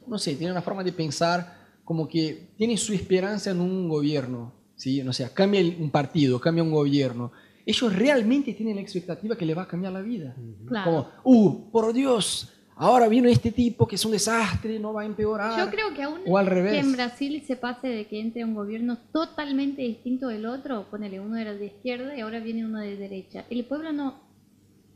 no 0.08 0.18
sé, 0.20 0.36
tiene 0.36 0.52
una 0.52 0.62
forma 0.62 0.84
de 0.84 0.94
pensar 0.94 1.66
como 1.84 2.08
que 2.08 2.54
tiene 2.56 2.78
su 2.78 2.94
esperanza 2.94 3.52
en 3.52 3.60
un 3.60 3.90
gobierno, 3.90 4.54
¿sí? 4.76 5.04
No 5.04 5.14
sé, 5.14 5.30
cambia 5.34 5.62
un 5.62 5.90
partido, 5.90 6.40
cambia 6.40 6.64
un 6.64 6.72
gobierno. 6.72 7.32
Ellos 7.66 7.96
realmente 7.96 8.54
tienen 8.54 8.76
la 8.76 8.82
expectativa 8.82 9.36
que 9.36 9.46
le 9.46 9.56
va 9.56 9.64
a 9.64 9.68
cambiar 9.68 9.94
la 9.94 10.02
vida. 10.02 10.36
Como, 10.84 11.10
uh, 11.24 11.72
por 11.72 11.92
Dios, 11.92 12.54
ahora 12.76 13.08
vino 13.08 13.28
este 13.28 13.52
tipo 13.52 13.88
que 13.88 13.96
es 13.96 14.06
un 14.06 14.12
desastre, 14.12 14.78
no 14.80 14.94
va 14.94 15.02
a 15.02 15.06
empeorar. 15.06 15.58
Yo 15.58 15.72
creo 15.72 15.94
que 15.94 16.04
aún 16.04 16.22
o 16.26 16.38
al 16.38 16.46
revés. 16.46 16.74
que 16.74 16.80
en 16.80 16.92
Brasil 16.92 17.44
se 17.46 17.56
pase 17.56 17.88
de 17.88 18.08
que 18.08 18.20
entre 18.20 18.44
un 18.44 18.54
gobierno 18.54 18.98
totalmente 19.12 19.82
distinto 19.82 20.28
del 20.28 20.46
otro, 20.46 20.88
ponele, 20.92 21.20
uno 21.20 21.38
era 21.38 21.54
de 21.54 21.66
izquierda 21.66 22.16
y 22.16 22.22
ahora 22.22 22.40
viene 22.40 22.66
uno 22.66 22.80
de 22.80 22.96
derecha. 22.96 23.46
El 23.50 23.66
pueblo 23.66 23.92
no 23.92 24.25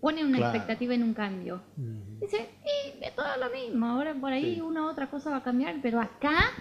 pone 0.02 0.24
una 0.24 0.40
expectativa 0.40 0.94
en 0.94 1.04
un 1.04 1.14
cambio. 1.14 1.62
Dice, 2.20 2.50
y 2.66 3.04
es 3.04 3.16
todo 3.16 3.28
lo 3.40 3.50
mismo, 3.52 3.86
ahora 3.86 4.16
por 4.20 4.32
ahí 4.32 4.62
una 4.62 4.86
u 4.86 4.90
otra 4.90 5.10
cosa 5.10 5.30
va 5.30 5.38
a 5.38 5.44
cambiar, 5.44 5.76
pero 5.82 6.00
acá 6.00 6.52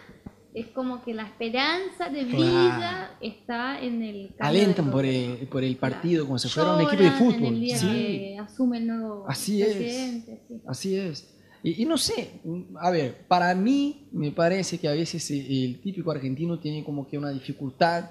es 0.55 0.67
como 0.69 1.05
que 1.05 1.15
la 1.15 1.25
esperanza 1.25 2.09
de 2.09 2.25
vida 2.25 3.17
está 3.21 3.81
en 3.81 4.03
el 4.03 4.35
Alentan 4.39 4.91
por 4.91 5.05
el, 5.05 5.47
por 5.49 5.63
el 5.63 5.77
partido 5.77 6.27
como 6.27 6.39
si 6.39 6.49
fuera 6.49 6.75
un 6.75 6.81
equipo 6.81 7.03
de 7.03 7.11
fútbol. 7.13 7.35
En 7.35 7.45
el 7.47 7.61
día 7.61 7.81
que 7.81 8.39
asume 8.41 8.79
el 8.79 8.87
nuevo 8.87 9.25
Así 9.29 9.63
presidente. 9.63 10.43
Es. 10.51 10.61
Así 10.67 10.97
es. 10.97 11.35
Y, 11.63 11.83
y, 11.83 11.87
no 11.87 11.99
sé, 11.99 12.41
a 12.81 12.91
ver, 12.91 13.27
para 13.27 13.53
mí 13.55 14.09
me 14.13 14.31
parece 14.31 14.79
que 14.79 14.89
a 14.89 14.93
veces 14.93 15.29
el 15.31 15.81
típico 15.81 16.11
argentino 16.11 16.61
tiene 16.61 16.85
como 16.85 17.07
que 17.07 17.19
una 17.19 17.31
dificultad 17.31 18.11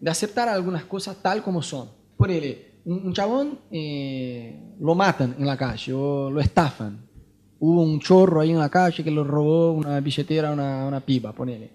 de 0.00 0.10
aceptar 0.10 0.48
algunas 0.48 0.84
cosas 0.84 1.22
tal 1.22 1.42
como 1.42 1.62
son. 1.62 1.90
Por 2.16 2.30
ejemplo, 2.30 2.75
un, 2.86 3.12
chabón 3.12 3.58
eh, 3.70 4.74
lo 4.80 4.94
matan 4.94 5.36
en 5.38 5.46
la 5.46 5.56
calle 5.56 5.92
o 5.92 6.30
lo 6.30 6.40
estafan. 6.40 7.06
Hubo 7.58 7.82
un 7.82 8.00
chorro 8.00 8.40
ahí 8.40 8.50
en 8.50 8.58
la 8.58 8.68
calle 8.68 9.02
que 9.02 9.10
lo 9.10 9.24
robó 9.24 9.72
una 9.72 10.00
billetera, 10.00 10.52
una, 10.52 10.86
una 10.86 11.00
pipa, 11.00 11.32
ponele. 11.32 11.70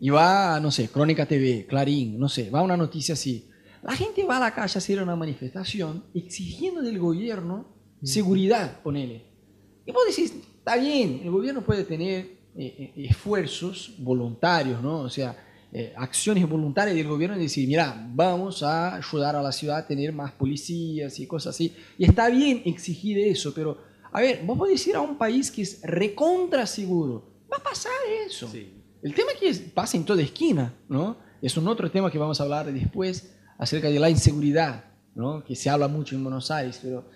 Y 0.00 0.10
va, 0.10 0.58
no 0.60 0.70
sé, 0.70 0.88
Crónica 0.88 1.26
TV, 1.26 1.66
Clarín, 1.68 2.18
no 2.18 2.28
sé, 2.28 2.50
va 2.50 2.62
una 2.62 2.76
noticia 2.76 3.14
así. 3.14 3.48
La 3.82 3.94
gente 3.94 4.24
va 4.24 4.36
a 4.36 4.40
la 4.40 4.54
calle 4.54 4.72
a 4.74 4.78
hacer 4.78 5.02
una 5.02 5.16
manifestación 5.16 6.04
exigiendo 6.14 6.82
del 6.82 6.98
gobierno 6.98 7.66
seguridad, 8.02 8.80
ponele. 8.82 9.24
Y 9.86 9.92
vos 9.92 10.02
decís, 10.06 10.34
está 10.58 10.76
bien, 10.76 11.20
el 11.22 11.30
gobierno 11.30 11.62
puede 11.62 11.84
tener 11.84 12.18
eh, 12.56 12.92
eh, 12.96 13.06
esfuerzos 13.08 13.94
voluntarios, 13.98 14.82
¿no? 14.82 15.00
O 15.00 15.08
sea, 15.08 15.36
eh, 15.74 15.94
acciones 15.96 16.46
voluntarias 16.46 16.94
del 16.94 17.08
gobierno 17.08 17.36
y 17.38 17.40
decir, 17.40 17.66
mira, 17.66 18.06
vamos 18.12 18.62
a 18.62 18.96
ayudar 18.96 19.36
a 19.36 19.42
la 19.42 19.52
ciudad 19.52 19.78
a 19.78 19.86
tener 19.86 20.12
más 20.12 20.32
policías 20.32 21.18
y 21.18 21.26
cosas 21.26 21.54
así. 21.54 21.74
Y 21.96 22.04
está 22.04 22.28
bien 22.28 22.62
exigir 22.66 23.18
eso, 23.18 23.54
pero, 23.54 23.78
a 24.12 24.20
ver, 24.20 24.42
vos 24.44 24.58
podés 24.58 24.86
ir 24.86 24.96
a 24.96 25.00
un 25.00 25.16
país 25.16 25.50
que 25.50 25.62
es 25.62 25.80
recontra 25.82 26.66
seguro. 26.66 27.46
Va 27.50 27.56
a 27.56 27.62
pasar 27.62 27.92
eso. 28.26 28.52
El 29.02 29.14
tema 29.14 29.32
es 29.32 29.38
que 29.38 29.64
pasa 29.70 29.96
en 29.96 30.04
toda 30.04 30.20
esquina, 30.20 30.74
¿no? 30.90 31.16
Es 31.40 31.56
un 31.56 31.66
otro 31.66 31.90
tema 31.90 32.10
que 32.10 32.18
vamos 32.18 32.38
a 32.38 32.44
hablar 32.44 32.70
después 32.70 33.34
acerca 33.56 33.88
de 33.88 33.98
la 33.98 34.10
inseguridad, 34.10 34.84
¿no? 35.14 35.42
Que 35.42 35.56
se 35.56 35.70
habla 35.70 35.88
mucho 35.88 36.14
en 36.14 36.22
Buenos 36.22 36.50
Aires, 36.50 36.80
pero, 36.82 37.08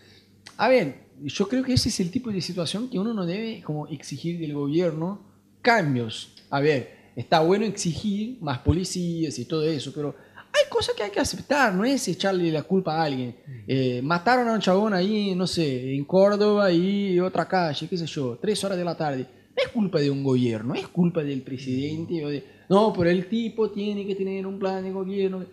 a 0.56 0.68
ver, 0.68 1.10
yo 1.22 1.46
creo 1.46 1.62
que 1.62 1.74
ese 1.74 1.90
es 1.90 2.00
el 2.00 2.10
tipo 2.10 2.30
de 2.30 2.40
situación 2.40 2.88
que 2.88 2.98
uno 2.98 3.12
no 3.12 3.26
debe 3.26 3.62
como 3.62 3.86
exigir 3.88 4.38
del 4.40 4.54
gobierno 4.54 5.26
cambios. 5.60 6.32
A 6.50 6.60
ver, 6.60 6.95
está 7.16 7.40
bueno 7.40 7.64
exigir 7.64 8.38
más 8.42 8.58
policías 8.58 9.38
y 9.38 9.46
todo 9.46 9.64
eso, 9.64 9.90
pero 9.92 10.14
hay 10.52 10.70
cosas 10.70 10.94
que 10.94 11.02
hay 11.02 11.10
que 11.10 11.20
aceptar, 11.20 11.74
no 11.74 11.84
es 11.84 12.06
echarle 12.08 12.50
la 12.52 12.62
culpa 12.62 12.96
a 12.96 13.04
alguien. 13.04 13.36
Eh, 13.66 14.00
mataron 14.02 14.48
a 14.48 14.52
un 14.52 14.60
chabón 14.60 14.94
ahí, 14.94 15.34
no 15.34 15.46
sé, 15.46 15.94
en 15.94 16.04
Córdoba 16.04 16.70
y 16.70 17.18
otra 17.18 17.48
calle, 17.48 17.88
qué 17.88 17.96
sé 17.96 18.06
yo, 18.06 18.38
tres 18.40 18.62
horas 18.64 18.78
de 18.78 18.84
la 18.84 18.96
tarde. 18.96 19.26
No 19.56 19.62
es 19.62 19.68
culpa 19.68 19.98
de 19.98 20.10
un 20.10 20.22
gobierno, 20.22 20.74
es 20.74 20.86
culpa 20.88 21.22
del 21.22 21.42
presidente 21.42 22.24
o 22.24 22.28
de... 22.28 22.44
No, 22.68 22.92
pero 22.92 23.08
el 23.10 23.26
tipo 23.28 23.70
tiene 23.70 24.06
que 24.06 24.14
tener 24.14 24.46
un 24.46 24.58
plan 24.58 24.84
de 24.84 24.92
gobierno. 24.92 25.44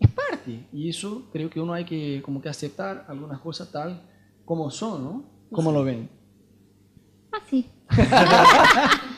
Es 0.00 0.10
parte. 0.10 0.66
Y 0.72 0.88
eso 0.88 1.28
creo 1.32 1.48
que 1.48 1.60
uno 1.60 1.72
hay 1.72 1.84
que 1.84 2.20
como 2.24 2.42
que 2.42 2.48
aceptar 2.48 3.04
algunas 3.08 3.40
cosas 3.40 3.70
tal 3.70 4.02
como 4.44 4.70
son, 4.70 5.04
¿no? 5.04 5.24
¿Cómo 5.50 5.70
lo 5.70 5.84
ven? 5.84 6.08
Así. 7.30 7.66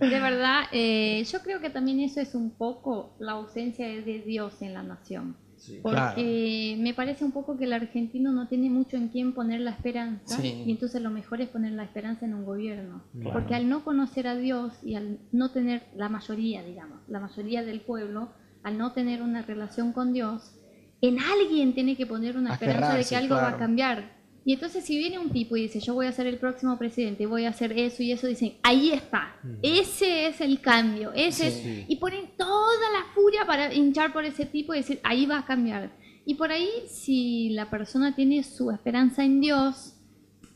De 0.00 0.20
verdad, 0.20 0.62
eh, 0.72 1.24
yo 1.30 1.40
creo 1.40 1.60
que 1.60 1.70
también 1.70 2.00
eso 2.00 2.20
es 2.20 2.34
un 2.34 2.50
poco 2.50 3.14
la 3.18 3.32
ausencia 3.32 3.86
de 3.86 4.20
Dios 4.20 4.60
en 4.62 4.74
la 4.74 4.82
nación. 4.82 5.36
porque 5.82 6.76
me 6.78 6.94
parece 6.94 7.24
un 7.24 7.32
poco 7.32 7.56
que 7.56 7.64
el 7.64 7.72
argentino 7.72 8.32
no 8.32 8.46
tiene 8.46 8.70
mucho 8.70 8.96
en 8.96 9.08
quién 9.08 9.32
poner 9.32 9.60
la 9.60 9.72
esperanza 9.72 10.40
y 10.44 10.70
entonces 10.70 11.02
lo 11.02 11.10
mejor 11.10 11.40
es 11.40 11.48
poner 11.48 11.72
la 11.72 11.82
esperanza 11.82 12.26
en 12.26 12.34
un 12.34 12.44
gobierno. 12.44 13.02
Porque 13.32 13.54
al 13.54 13.68
no 13.68 13.84
conocer 13.84 14.26
a 14.28 14.36
Dios 14.36 14.74
y 14.84 14.94
al 14.94 15.18
no 15.32 15.50
tener 15.50 15.82
la 15.96 16.08
mayoría, 16.08 16.62
digamos, 16.62 17.00
la 17.08 17.20
mayoría 17.20 17.64
del 17.64 17.80
pueblo, 17.80 18.30
al 18.62 18.78
no 18.78 18.92
tener 18.92 19.22
una 19.22 19.42
relación 19.42 19.92
con 19.92 20.12
Dios, 20.12 20.54
en 21.00 21.18
alguien 21.20 21.74
tiene 21.74 21.96
que 21.96 22.06
poner 22.06 22.36
una 22.36 22.54
esperanza 22.54 22.94
de 22.94 23.04
que 23.04 23.16
algo 23.16 23.36
va 23.36 23.50
a 23.50 23.56
cambiar. 23.56 24.17
Y 24.44 24.54
entonces 24.54 24.84
si 24.84 24.96
viene 24.96 25.18
un 25.18 25.30
tipo 25.30 25.56
y 25.56 25.62
dice, 25.62 25.80
yo 25.80 25.94
voy 25.94 26.06
a 26.06 26.12
ser 26.12 26.26
el 26.26 26.38
próximo 26.38 26.78
presidente, 26.78 27.26
voy 27.26 27.44
a 27.44 27.50
hacer 27.50 27.72
eso 27.78 28.02
y 28.02 28.12
eso, 28.12 28.26
dicen, 28.26 28.54
ahí 28.62 28.90
está, 28.90 29.36
ese 29.62 30.28
es 30.28 30.40
el 30.40 30.60
cambio, 30.60 31.12
ese 31.14 31.84
y 31.86 31.96
ponen 31.96 32.30
toda 32.36 32.92
la 32.92 33.12
furia 33.14 33.44
para 33.46 33.74
hinchar 33.74 34.12
por 34.12 34.24
ese 34.24 34.46
tipo 34.46 34.72
y 34.72 34.78
decir, 34.78 35.00
ahí 35.02 35.26
va 35.26 35.40
a 35.40 35.44
cambiar. 35.44 35.90
Y 36.24 36.34
por 36.34 36.50
ahí, 36.50 36.68
si 36.88 37.50
la 37.50 37.70
persona 37.70 38.14
tiene 38.14 38.42
su 38.42 38.70
esperanza 38.70 39.24
en 39.24 39.40
Dios, 39.40 39.94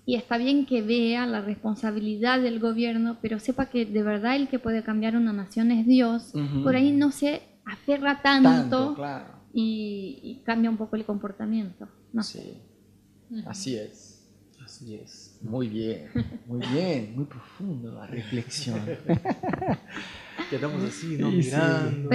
y 0.05 0.17
está 0.17 0.37
bien 0.37 0.67
que 0.67 0.83
vea 0.83 1.27
la 1.27 1.41
responsabilidad 1.41 2.41
del 2.41 2.59
gobierno, 2.59 3.19
pero 3.23 3.39
sepa 3.39 3.67
que 3.67 3.87
de 3.87 4.03
verdad 4.03 4.37
el 4.37 4.49
que 4.49 4.59
puede 4.59 4.83
cambiar 4.83 5.17
una 5.17 5.33
nación 5.33 5.71
es 5.71 5.87
Dios, 5.87 6.33
por 6.65 6.75
ahí 6.75 6.93
no 6.93 7.13
se 7.13 7.43
aferra 7.65 8.21
tanto, 8.21 8.97
y, 9.55 10.43
cambia 10.45 10.71
un 10.71 10.77
poco 10.77 10.97
el 10.97 11.05
comportamiento. 11.05 11.89
No. 12.13 12.23
Sí. 12.23 12.55
Así 13.47 13.77
es, 13.77 14.27
así 14.65 14.95
es. 14.95 15.39
Muy 15.43 15.69
bien, 15.69 16.09
muy 16.47 16.61
bien, 16.73 17.13
muy 17.17 17.25
profundo 17.25 17.93
la 17.93 18.07
reflexión. 18.07 18.81
Quedamos 20.51 20.83
así, 20.85 21.17
¿no? 21.19 21.31
Mirando. 21.31 22.11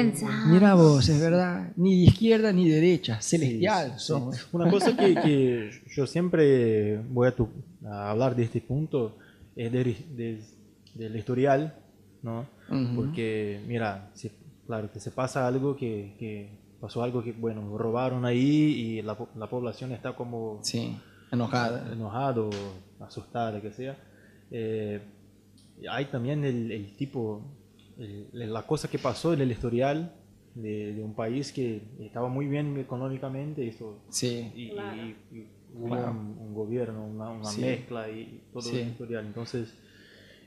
Mira 0.48 0.76
vos, 0.76 1.10
es 1.10 1.20
verdad, 1.20 1.72
ni 1.76 2.02
de 2.02 2.12
izquierda 2.12 2.52
ni 2.52 2.70
derecha, 2.70 3.22
celestial 3.22 4.00
somos. 4.00 4.48
Una 4.52 4.70
cosa 4.70 4.96
que, 4.96 5.72
yo 5.96 6.06
siempre 6.06 6.98
voy 7.10 7.30
a, 7.30 8.10
hablar 8.10 8.36
de 8.36 8.44
este 8.44 8.62
punto 8.62 9.18
es 9.56 9.72
del 9.72 11.16
historial, 11.16 11.76
¿no? 12.22 12.46
Porque, 12.96 13.62
mira, 13.68 14.12
claro, 14.66 14.92
que 14.92 15.00
se 15.00 15.12
pasa 15.12 15.48
algo 15.48 15.76
que 15.76 16.67
pasó 16.80 17.04
algo 17.04 17.24
que, 17.24 17.32
bueno, 17.32 17.78
robaron 17.78 18.26
ahí 18.26 18.40
y 18.40 19.02
la, 19.02 19.18
la 19.36 19.50
población 19.50 19.92
está 19.92 20.16
como... 20.16 20.60
Sí, 20.62 20.98
enojada. 21.32 21.92
Enojado, 21.92 22.50
asustada, 23.00 23.62
que 23.62 23.72
sea. 23.72 23.98
Eh, 24.52 25.02
hay 25.90 26.06
también 26.06 26.44
el, 26.44 26.72
el 26.72 26.96
tipo, 26.96 27.42
la 28.34 28.64
cosa 28.64 28.90
que 28.90 29.00
pasó 29.00 29.34
en 29.34 29.42
el 29.42 29.52
historial 29.52 30.14
de, 30.56 30.94
de, 30.94 31.04
un 31.04 31.14
país 31.14 31.52
que 31.52 31.82
estaba 32.00 32.30
muy 32.30 32.48
bien 32.48 32.78
económicamente 32.80 33.68
eso, 33.68 34.00
sí. 34.10 34.52
y, 34.56 34.72
hubo 35.76 35.94
un, 35.94 36.54
gobierno, 36.56 37.06
una, 37.06 37.30
una 37.30 37.52
mezcla 37.52 38.10
y 38.10 38.42
todo 38.52 38.68
el 38.70 38.88
historial. 38.88 39.26
Entonces, 39.26 39.74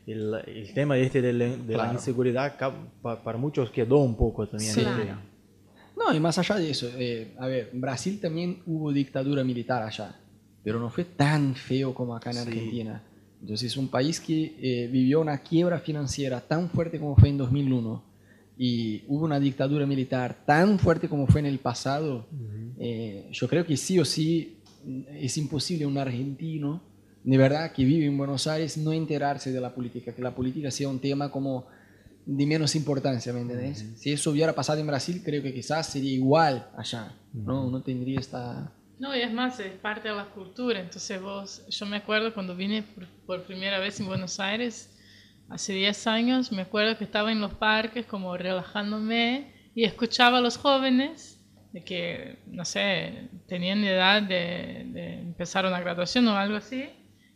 el, 0.06 0.34
el 0.46 0.74
tema 0.74 0.96
este 0.98 1.22
de, 1.22 1.32
la, 1.32 1.92
inseguridad 1.92 2.56
para 3.02 3.38
muchos 3.38 3.70
quedó 3.70 3.98
un 3.98 4.16
poco 4.16 4.48
también. 4.48 4.72
Sí. 4.72 4.80
Este, 4.80 5.29
no, 5.96 6.14
y 6.14 6.20
más 6.20 6.38
allá 6.38 6.56
de 6.56 6.70
eso, 6.70 6.88
eh, 6.96 7.34
a 7.38 7.46
ver, 7.46 7.70
en 7.72 7.80
Brasil 7.80 8.18
también 8.20 8.62
hubo 8.66 8.92
dictadura 8.92 9.44
militar 9.44 9.82
allá, 9.82 10.18
pero 10.62 10.80
no 10.80 10.90
fue 10.90 11.04
tan 11.04 11.54
feo 11.54 11.94
como 11.94 12.14
acá 12.14 12.30
en 12.30 12.38
Argentina. 12.38 13.02
Entonces 13.40 13.72
es 13.72 13.76
un 13.76 13.88
país 13.88 14.20
que 14.20 14.56
eh, 14.60 14.88
vivió 14.88 15.20
una 15.20 15.38
quiebra 15.38 15.78
financiera 15.78 16.40
tan 16.40 16.68
fuerte 16.68 16.98
como 16.98 17.16
fue 17.16 17.30
en 17.30 17.38
2001 17.38 18.04
y 18.58 19.04
hubo 19.08 19.24
una 19.24 19.40
dictadura 19.40 19.86
militar 19.86 20.44
tan 20.44 20.78
fuerte 20.78 21.08
como 21.08 21.26
fue 21.26 21.40
en 21.40 21.46
el 21.46 21.58
pasado, 21.58 22.26
eh, 22.78 23.28
yo 23.32 23.48
creo 23.48 23.64
que 23.64 23.76
sí 23.78 23.98
o 23.98 24.04
sí 24.04 24.58
es 25.14 25.38
imposible 25.38 25.86
un 25.86 25.96
argentino 25.96 26.82
de 27.24 27.36
verdad 27.36 27.72
que 27.72 27.84
vive 27.84 28.06
en 28.06 28.16
Buenos 28.16 28.46
Aires 28.46 28.78
no 28.78 28.92
enterarse 28.92 29.52
de 29.52 29.60
la 29.60 29.74
política, 29.74 30.14
que 30.14 30.22
la 30.22 30.34
política 30.34 30.70
sea 30.70 30.88
un 30.88 30.98
tema 31.00 31.30
como 31.30 31.66
de 32.32 32.46
menos 32.46 32.76
importancia, 32.76 33.32
¿me 33.32 33.40
entendés? 33.40 33.84
Si 33.96 34.12
eso 34.12 34.30
hubiera 34.30 34.54
pasado 34.54 34.78
en 34.78 34.86
Brasil, 34.86 35.20
creo 35.24 35.42
que 35.42 35.52
quizás 35.52 35.88
sería 35.88 36.12
igual 36.12 36.70
allá, 36.76 37.12
¿no? 37.32 37.68
No 37.68 37.82
tendría 37.82 38.20
esta... 38.20 38.72
No, 39.00 39.16
y 39.16 39.20
es 39.20 39.32
más, 39.32 39.58
es 39.58 39.72
parte 39.72 40.08
de 40.08 40.14
la 40.14 40.26
cultura. 40.26 40.78
Entonces 40.78 41.20
vos, 41.20 41.66
yo 41.68 41.86
me 41.86 41.96
acuerdo 41.96 42.32
cuando 42.32 42.54
vine 42.54 42.84
por, 43.26 43.42
primera 43.42 43.80
vez 43.80 43.98
en 43.98 44.06
Buenos 44.06 44.38
Aires, 44.38 44.96
hace 45.48 45.72
10 45.72 46.06
años, 46.06 46.52
me 46.52 46.62
acuerdo 46.62 46.96
que 46.96 47.04
estaba 47.04 47.32
en 47.32 47.40
los 47.40 47.54
parques 47.54 48.06
como 48.06 48.36
relajándome 48.36 49.52
y 49.74 49.82
escuchaba 49.82 50.38
a 50.38 50.40
los 50.40 50.56
jóvenes 50.56 51.44
de 51.72 51.82
que, 51.82 52.38
no 52.46 52.64
sé, 52.64 53.28
tenían 53.48 53.82
edad 53.82 54.22
de, 54.22 54.86
de 54.92 55.20
empezar 55.20 55.66
una 55.66 55.80
graduación 55.80 56.28
o 56.28 56.36
algo 56.36 56.56
así, 56.56 56.88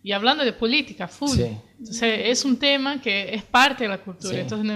y 0.05 0.13
hablando 0.13 0.45
de 0.45 0.53
política, 0.53 1.09
full. 1.09 1.41
Entonces, 1.79 2.21
es 2.27 2.45
un 2.45 2.59
tema 2.59 3.01
que 3.01 3.35
es 3.35 3.43
parte 3.43 3.85
de 3.85 3.89
la 3.89 3.97
cultura. 3.97 4.39
Entonces, 4.39 4.71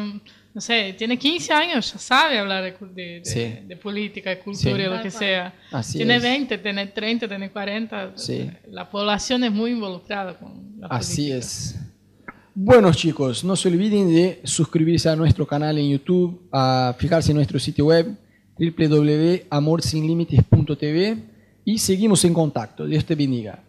no, 0.55 0.59
sé, 0.59 0.95
tiene 0.97 1.19
15 1.19 1.53
años, 1.53 1.93
ya 1.93 1.99
sabe 1.99 2.39
hablar 2.39 2.65
de, 2.65 2.73
de, 3.67 3.77
política, 3.77 4.31
de 4.31 4.39
cultura, 4.39 4.97
lo 4.97 5.03
que 5.03 5.11
sea. 5.11 5.55
tiene 5.93 6.19
20, 6.19 6.57
tiene 6.57 6.87
30, 6.87 7.29
tiene 7.29 7.51
40. 7.51 8.15
La 8.71 8.89
población 8.89 9.45
es 9.45 9.53
muy 9.53 9.73
involucrada 9.73 10.39
con 10.39 10.81
la 10.81 10.87
Así 10.87 11.31
es. 11.31 11.79
Bueno 12.55 12.91
chicos, 12.95 13.45
no 13.45 13.55
se 13.55 13.69
olviden 13.69 14.11
de 14.11 14.41
suscribirse 14.45 15.11
a 15.11 15.15
nuestro 15.15 15.47
canal 15.47 15.77
en 15.77 15.91
YouTube, 15.91 16.49
a 16.51 16.97
fijarse 16.99 17.33
en 17.33 17.37
nuestro 17.37 17.59
sitio 17.59 17.85
web 17.85 18.17
www.amorsinlimites.tv 18.59 21.19
y 21.67 21.79
seguimos 21.79 22.25
en 22.25 22.33
contacto. 22.33 22.87
Dios 22.87 23.05
te 23.05 23.15
bendiga. 23.15 23.68